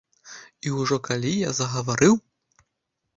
[0.69, 2.13] І ўжо калі я загаварыў.